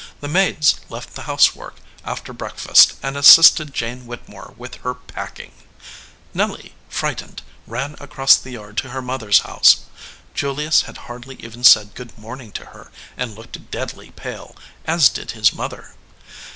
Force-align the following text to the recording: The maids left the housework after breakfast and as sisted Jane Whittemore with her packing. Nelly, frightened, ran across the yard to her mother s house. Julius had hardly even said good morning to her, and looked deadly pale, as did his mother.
The 0.19 0.27
maids 0.27 0.77
left 0.89 1.13
the 1.13 1.21
housework 1.29 1.75
after 2.03 2.33
breakfast 2.33 2.93
and 3.03 3.15
as 3.15 3.27
sisted 3.27 3.71
Jane 3.71 4.07
Whittemore 4.07 4.55
with 4.57 4.77
her 4.77 4.95
packing. 4.95 5.51
Nelly, 6.33 6.73
frightened, 6.89 7.43
ran 7.67 7.95
across 7.99 8.35
the 8.35 8.49
yard 8.49 8.77
to 8.77 8.89
her 8.89 9.01
mother 9.03 9.29
s 9.29 9.41
house. 9.45 9.81
Julius 10.33 10.81
had 10.89 10.97
hardly 11.05 11.35
even 11.35 11.63
said 11.63 11.93
good 11.93 12.17
morning 12.17 12.51
to 12.53 12.65
her, 12.73 12.91
and 13.15 13.35
looked 13.35 13.69
deadly 13.69 14.09
pale, 14.15 14.55
as 14.87 15.07
did 15.07 15.33
his 15.37 15.53
mother. 15.53 15.93